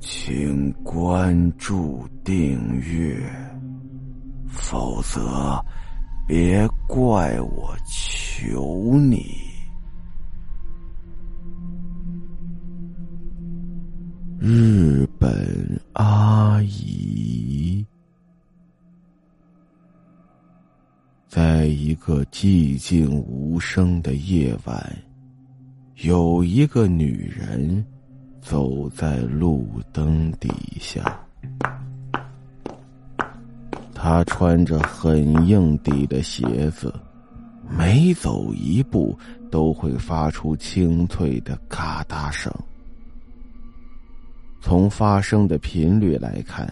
[0.00, 3.20] 请关注订阅，
[4.48, 5.62] 否则
[6.26, 9.26] 别怪我求你。
[14.38, 17.84] 日本阿姨，
[21.28, 24.98] 在一个寂静无声的夜晚，
[25.96, 27.84] 有一个女人。
[28.40, 30.50] 走在路灯底
[30.80, 31.20] 下，
[33.94, 36.92] 他穿着很硬底的鞋子，
[37.68, 39.16] 每走一步
[39.50, 42.52] 都会发出清脆的嘎哒声。
[44.60, 46.66] 从发声的频率来看，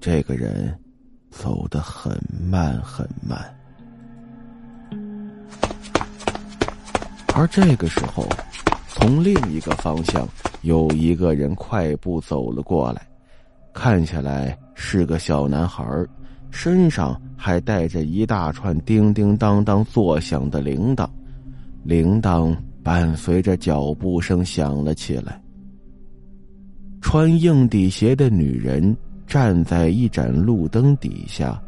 [0.00, 0.78] 这个人
[1.30, 2.12] 走得很
[2.50, 3.38] 慢很慢。
[7.34, 8.28] 而这个时候，
[8.88, 10.28] 从另一个方向。
[10.62, 13.06] 有一个人快步走了过来，
[13.72, 15.84] 看起来是个小男孩，
[16.50, 21.08] 身上还带着一大串叮叮当当作响的铃铛，
[21.84, 25.40] 铃铛伴随着脚步声响了起来。
[27.00, 31.62] 穿硬底鞋的女人站在一盏路灯底下，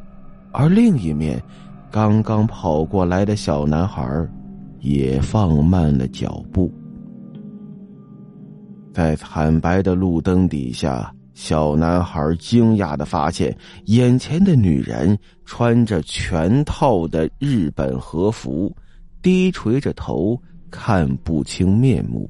[0.51, 1.41] 而另一面，
[1.91, 4.29] 刚刚跑过来的小男孩
[4.81, 6.71] 也放慢了脚步。
[8.93, 18.75] 在惨白的路灯底下，小男孩惊讶的发现，眼前的女人穿着全套的日本和服，
[19.23, 22.29] 低垂着头，看不清面目。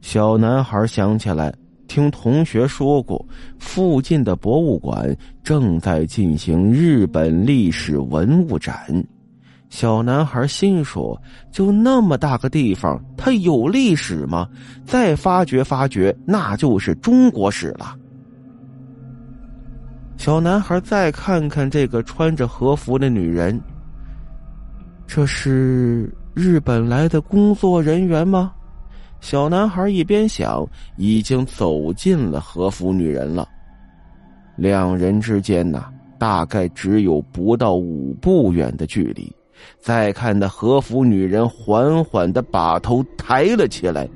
[0.00, 1.54] 小男孩想起来，
[1.86, 3.24] 听同学说过，
[3.58, 9.04] 附近的博物馆正在进行日本历史文物展。
[9.76, 11.20] 小男孩心说
[11.52, 14.48] ：“就那么大个地方，它有历史吗？
[14.86, 17.94] 再发掘发掘，那就是中国史了。”
[20.16, 23.60] 小男孩再看看这个穿着和服的女人，
[25.06, 28.54] 这是日本来的工作人员吗？
[29.20, 30.66] 小男孩一边想，
[30.96, 33.46] 已经走近了和服女人了。
[34.56, 35.84] 两人之间呢，
[36.18, 39.30] 大概只有不到五步远的距离。
[39.78, 44.08] 再看那和服女人缓缓的把头抬了起来，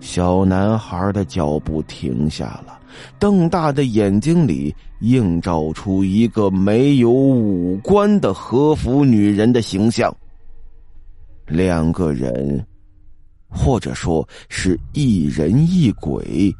[0.00, 2.78] 小男孩的脚步停下了，
[3.18, 10.14] 瞪大的眼睛里映照出一个没有五官的和服女人的形象。
[11.46, 12.64] 两个人，
[13.48, 16.54] 或者说是一人一鬼，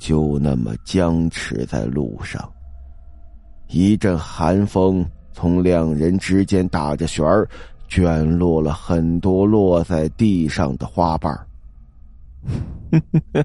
[0.00, 2.52] 就那么僵持在路上，
[3.68, 5.04] 一阵寒风。
[5.38, 7.48] 从两人之间打着旋儿，
[7.86, 11.46] 卷落了很多落在地上的花瓣儿。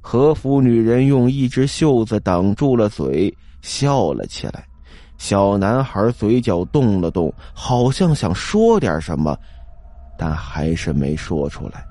[0.00, 3.32] 和服女人用一只袖子挡住了嘴，
[3.62, 4.66] 笑了起来。
[5.18, 9.38] 小男孩嘴角动了动，好像想说点什么，
[10.18, 11.86] 但还是没说出来。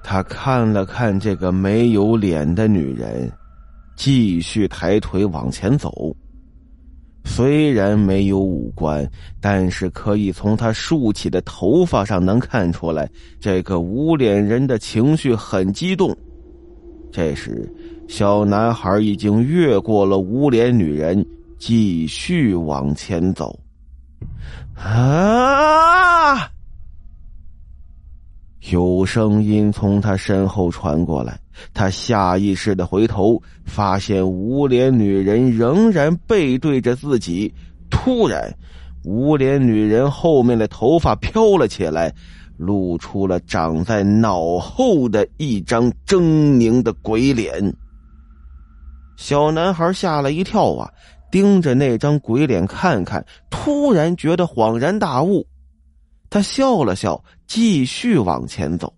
[0.00, 3.32] 他看了看这个没有脸的女人。
[3.96, 6.14] 继续抬腿往前走，
[7.24, 9.08] 虽然没有五官，
[9.40, 13.08] 但是可以从他竖起的头发上能看出来，
[13.38, 16.16] 这个无脸人的情绪很激动。
[17.12, 17.70] 这时，
[18.08, 21.24] 小男孩已经越过了无脸女人，
[21.58, 23.58] 继续往前走。
[24.74, 26.50] 啊！
[28.72, 31.38] 有声音从他身后传过来，
[31.74, 37.52] 他下意识的回头，发现无脸女人仍然背对着自己。
[37.90, 38.50] 突然，
[39.04, 42.10] 无脸女人后面的头发飘了起来，
[42.56, 47.74] 露出了长在脑后的一张狰狞的鬼脸。
[49.18, 50.90] 小男孩吓了一跳啊，
[51.30, 55.46] 盯着那张鬼脸看看，突然觉得恍然大悟。
[56.32, 58.90] 他笑了笑，继续往前走。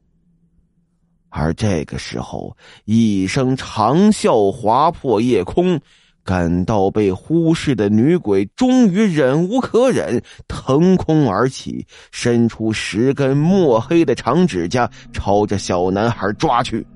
[1.31, 5.81] 而这个时候，一声长啸划破夜空，
[6.23, 16.87] 感到被忽视的女鬼终于忍无可忍，腾空而起，伸出十根墨黑的长指甲，朝着小男孩抓去。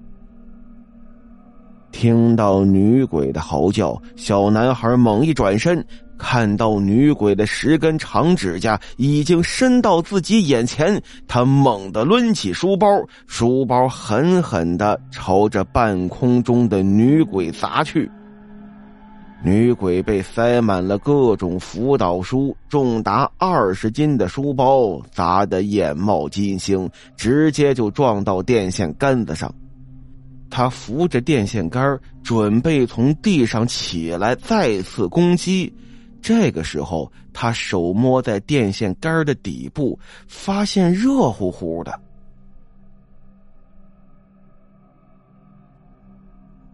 [1.91, 5.85] 听到女鬼的嚎叫，小男孩猛一转身。
[6.19, 12.87] 看到女鬼的十根长指甲已经伸到自己眼前，他猛地抡起书包，
[13.27, 18.11] 书包狠狠的朝着半空中的女鬼砸去。
[19.45, 29.55] 女鬼被塞满了各种辅导书，重达二十斤的书包砸得眼冒金星，直接就撞到电线杆子上。
[30.51, 35.73] 他扶着电线杆，准备从地上起来再次攻击。
[36.21, 42.01] 这个时候，他手摸在电线杆的底部，发现热乎乎的。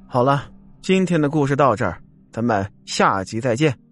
[0.07, 0.51] 好了，
[0.81, 2.01] 今天的故事到这儿。
[2.31, 3.84] 咱们下集再见。